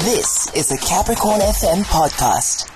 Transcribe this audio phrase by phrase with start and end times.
[0.00, 2.70] This is a Capricorn FM podcast.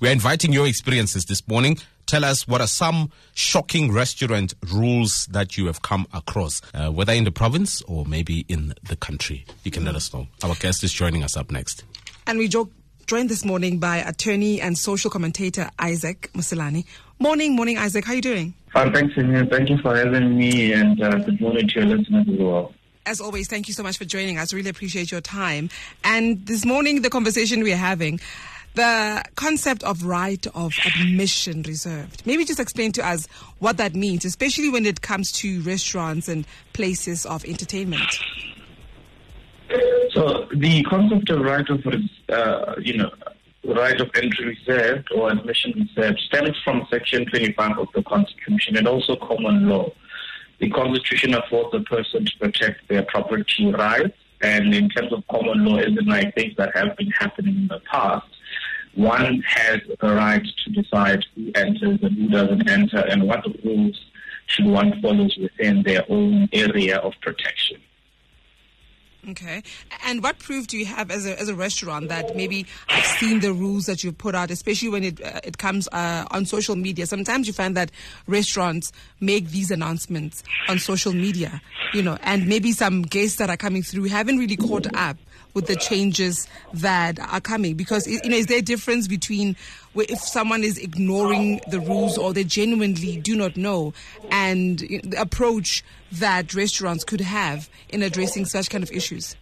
[0.00, 1.78] We're inviting your experiences this morning.
[2.06, 7.12] Tell us what are some shocking restaurant rules that you have come across, uh, whether
[7.12, 9.44] in the province or maybe in the country.
[9.64, 10.28] You can let us know.
[10.44, 11.82] Our guest is joining us up next.
[12.28, 12.70] And we jo-
[13.06, 16.84] joined this morning by attorney and social commentator Isaac Moselane.
[17.18, 18.04] Morning, morning, Isaac.
[18.04, 18.54] How are you doing?
[18.74, 22.38] Uh, thanks, Thank you for having me, and uh, good morning to your listeners as
[22.38, 22.72] well.
[23.04, 24.54] As always, thank you so much for joining us.
[24.54, 25.70] Really appreciate your time.
[26.04, 28.20] And this morning, the conversation we're having,
[28.74, 32.22] the concept of right of admission reserved.
[32.24, 33.26] Maybe just explain to us
[33.58, 38.20] what that means, especially when it comes to restaurants and places of entertainment.
[40.14, 41.84] So the concept of right of,
[42.28, 43.10] uh, you know,
[43.64, 48.86] right of entry reserved or admission reserved stems from Section 25 of the Constitution and
[48.86, 49.90] also common law.
[50.62, 55.64] The Constitution affords a person to protect their property rights, and in terms of common
[55.64, 58.28] law, as in like things that have been happening in the past,
[58.94, 64.00] one has a right to decide who enters and who doesn't enter, and what rules
[64.46, 67.80] should one follow within their own area of protection.
[69.30, 69.62] Okay.
[70.04, 73.38] And what proof do you have as a, as a restaurant that maybe I've seen
[73.38, 76.74] the rules that you've put out, especially when it uh, it comes uh, on social
[76.74, 77.06] media?
[77.06, 77.92] Sometimes you find that
[78.26, 81.62] restaurants make these announcements on social media,
[81.94, 85.16] you know, and maybe some guests that are coming through haven't really caught up
[85.54, 89.54] with the changes that are coming because you know is there a difference between
[89.94, 93.92] if someone is ignoring the rules or they genuinely do not know
[94.30, 99.36] and the approach that restaurants could have in addressing such kind of issues.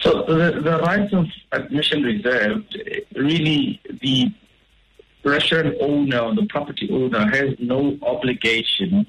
[0.00, 2.76] So the, the rights of admission reserved
[3.14, 4.32] really the
[5.24, 9.06] restaurant owner or the property owner has no obligation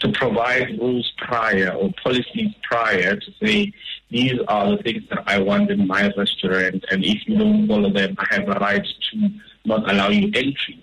[0.00, 3.72] to provide rules prior or policies prior to say
[4.10, 7.90] these are the things that I want in my restaurant, and if you don't follow
[7.90, 9.30] them, I have a right to
[9.64, 10.82] not allow you entry.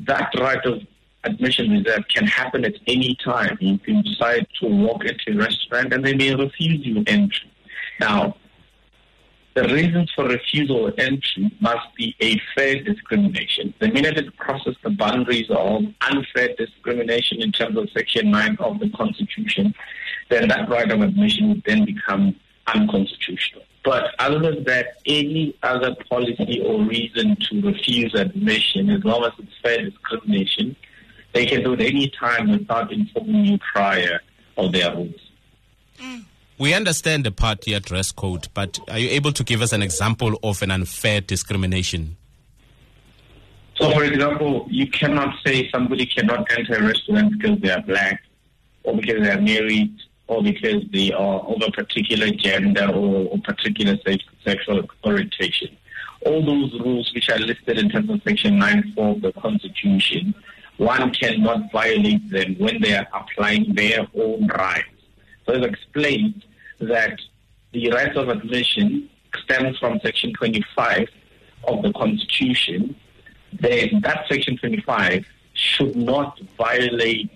[0.00, 0.82] That right of
[1.24, 3.56] admission reserve can happen at any time.
[3.60, 7.50] You can decide to walk into a restaurant and they may refuse you entry.
[8.00, 8.36] Now,
[9.54, 13.74] the reasons for refusal entry must be a fair discrimination.
[13.80, 18.78] The minute it crosses the boundaries of unfair discrimination in terms of Section 9 of
[18.78, 19.74] the Constitution,
[20.30, 22.34] then that right of admission would then become
[22.66, 23.62] unconstitutional.
[23.84, 29.32] But other than that, any other policy or reason to refuse admission, as long as
[29.38, 30.76] it's fair discrimination,
[31.34, 34.20] they can do it any time without informing you prior
[34.56, 35.30] of their rules.
[35.98, 36.24] Mm.
[36.58, 40.38] We understand the party dress code, but are you able to give us an example
[40.42, 42.16] of an unfair discrimination?
[43.76, 48.22] So, for example, you cannot say somebody cannot enter a restaurant because they are black,
[48.84, 49.92] or because they are married,
[50.28, 53.96] or because they are of a particular gender or, or particular
[54.44, 55.76] sexual orientation.
[56.26, 60.34] All those rules which are listed in terms of Section 9.4 of the Constitution,
[60.76, 64.86] one cannot violate them when they are applying their own rights.
[65.46, 66.44] So, as explained,
[66.80, 67.18] that
[67.72, 69.08] the right of admission
[69.44, 71.08] stems from Section 25
[71.64, 72.94] of the Constitution,
[73.60, 77.30] then that Section 25 should not violate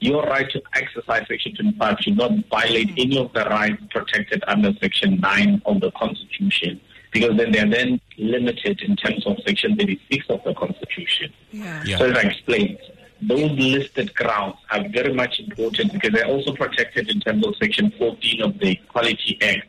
[0.00, 4.72] your right to exercise Section 25 should not violate any of the rights protected under
[4.80, 6.80] Section 9 of the Constitution,
[7.12, 11.32] because then they are then limited in terms of Section 36 of the Constitution.
[11.52, 11.82] Yeah.
[11.84, 11.98] Yeah.
[11.98, 12.78] So as I explained,
[13.22, 17.92] those listed grounds are very much important because they're also protected in terms of Section
[17.98, 19.68] 14 of the Equality Act.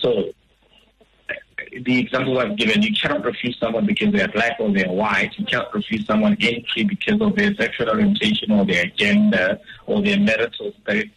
[0.00, 0.32] So,
[1.84, 5.32] the example I've given, you cannot refuse someone because they're black or they're white.
[5.38, 10.18] You cannot refuse someone entry because of their sexual orientation or their gender or their
[10.18, 10.72] marital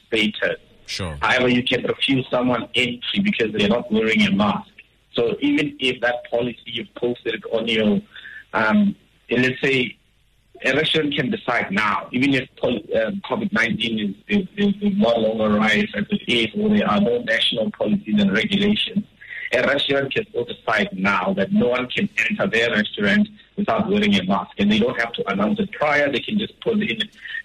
[0.08, 0.58] status.
[0.86, 1.18] Sure.
[1.22, 4.70] However, you can refuse someone entry because they're not wearing a mask.
[5.14, 8.02] So even if that policy you've posted on your,
[8.54, 8.96] um,
[9.30, 9.98] let's say
[10.74, 16.06] restaurant can decide now, even if um, COVID-19 is, is, is, no longer rise as
[16.10, 19.06] it is, or there are no national policies and regulations,
[19.54, 23.28] a restaurant can still decide now that no one can enter their restaurant
[23.58, 24.52] without wearing a mask.
[24.58, 26.12] And they don't have to announce it prior.
[26.12, 27.02] They can just put in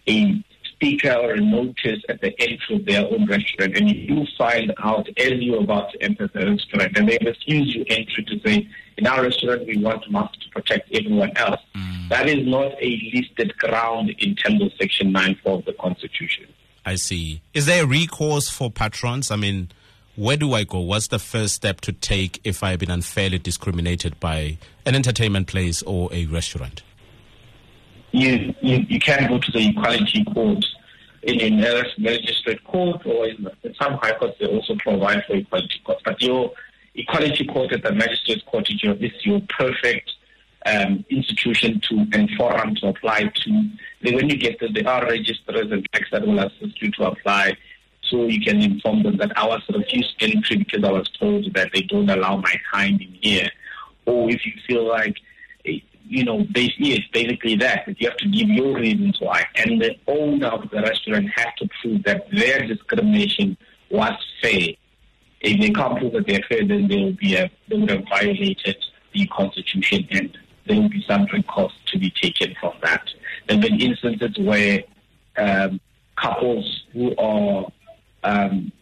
[0.09, 0.43] a
[0.81, 3.77] speaker or a notice at the entry of their own restaurant.
[3.77, 6.97] And you find out as you're about to enter the restaurant.
[6.97, 10.91] And they refuse you entry to say, in our restaurant, we want masks to protect
[10.95, 11.61] everyone else.
[11.77, 12.09] Mm.
[12.09, 16.47] That is not a listed ground in terms of Section 9 of the Constitution.
[16.87, 17.43] I see.
[17.53, 19.31] Is there a recourse for patrons?
[19.31, 19.71] I mean,
[20.17, 20.81] where do I go?
[20.81, 24.57] What's the first step to take if I've been unfairly discriminated by
[24.87, 26.83] an entertainment place or a restaurant?
[28.13, 30.65] You, you, you can go to the equality court
[31.23, 31.51] in a
[31.99, 36.03] magistrate court or in, in some high courts they also provide for equality courts.
[36.05, 36.53] But your
[36.95, 40.11] Equality Court at the Magistrates Court is your, is your perfect
[40.67, 43.71] um, institution to and forum to apply to.
[44.03, 47.05] Then when you get there, there are registrars and tax that will assist you to
[47.05, 47.57] apply.
[48.03, 51.71] So you can inform them that I was refused entry because I was told that
[51.73, 53.51] they don't allow my kind in here.
[54.07, 55.17] Or if you feel like,
[56.11, 57.85] you know, it's basically that.
[57.87, 58.01] that.
[58.01, 59.47] You have to give your reasons why.
[59.55, 63.57] And the owner of the restaurant has to prove that their discrimination
[63.91, 64.13] was
[64.43, 64.71] fair.
[65.41, 68.05] If they can't prove that they're fair, then they will be a, they would have
[68.09, 68.77] violated
[69.13, 70.37] the constitution and
[70.67, 73.09] there will be some recourse to be taken from that.
[73.47, 74.83] There have been instances where
[75.37, 75.81] um,
[76.17, 77.67] couples who are
[78.25, 78.73] um,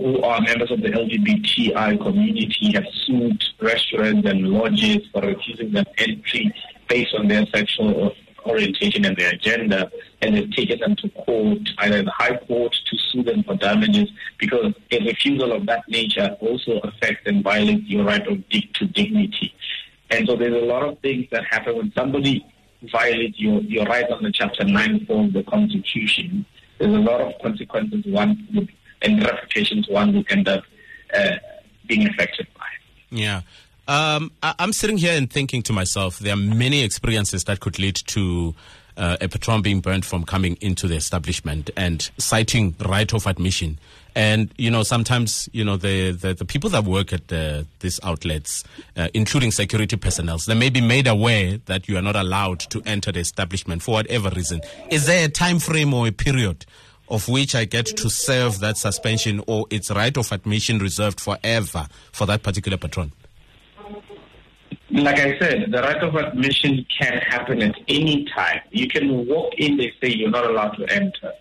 [0.00, 5.84] who are members of the LGBTI community have sued restaurants and lodges for refusing them
[5.98, 6.52] entry
[6.88, 8.12] based on their sexual
[8.46, 9.90] orientation and their gender,
[10.22, 14.10] and they've taken them to court, either the High Court, to sue them for damages,
[14.38, 19.54] because a refusal of that nature also affects and violates your right of to dignity.
[20.10, 22.44] And so there's a lot of things that happen when somebody
[22.90, 26.46] violates your, your right the Chapter 9 form of the Constitution.
[26.78, 28.68] There's a lot of consequences one would,
[29.02, 30.64] and ramifications one would end up
[31.14, 31.36] uh,
[31.86, 32.66] being affected by.
[33.10, 33.42] Yeah.
[33.88, 37.78] Um, I, am sitting here and thinking to myself, there are many experiences that could
[37.78, 38.54] lead to
[38.96, 43.78] uh, a patron being burnt from coming into the establishment and citing right of admission.
[44.14, 47.98] And you know, sometimes you know the the, the people that work at the, these
[48.02, 48.64] outlets,
[48.96, 52.82] uh, including security personnel, they may be made aware that you are not allowed to
[52.86, 54.60] enter the establishment for whatever reason.
[54.90, 56.66] Is there a time frame or a period?
[57.10, 61.88] Of which I get to serve that suspension, or its right of admission reserved forever
[62.12, 63.12] for that particular patron?
[64.90, 68.60] Like I said, the right of admission can happen at any time.
[68.70, 71.32] You can walk in, they say you're not allowed to enter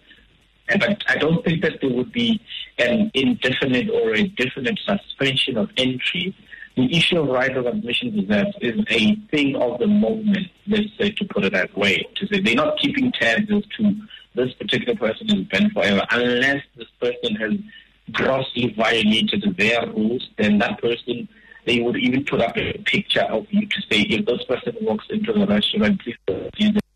[0.77, 2.39] but I don't think that there would be
[2.77, 6.35] an indefinite or a definite suspension of entry.
[6.75, 10.87] The issue of right of admission is that is a thing of the moment, let's
[10.97, 12.07] say, to put it that way.
[12.15, 13.95] To say they're not keeping tabs as to
[14.39, 17.53] this particular person is banned forever, unless this person has
[18.11, 21.27] grossly violated their rules, then that person
[21.65, 25.05] they would even put up a picture of you to say if this person walks
[25.09, 26.15] into the restaurant, please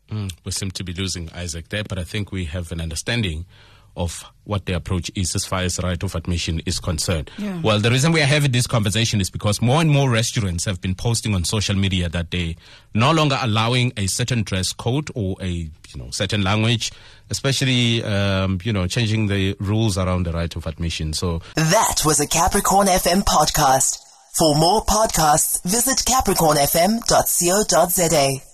[0.10, 3.46] Mm, we seem to be losing Isaac there, but I think we have an understanding
[3.96, 7.32] of what the approach is as far as right of admission is concerned.
[7.38, 7.62] Yeah.
[7.62, 10.82] Well, the reason we are having this conversation is because more and more restaurants have
[10.82, 12.58] been posting on social media that they
[12.94, 16.92] no longer allowing a certain dress code or a you know certain language,
[17.30, 21.14] especially um, you know changing the rules around the right of admission.
[21.14, 24.00] So that was a Capricorn FM podcast.
[24.38, 28.53] For more podcasts, visit capricornfm.co.za.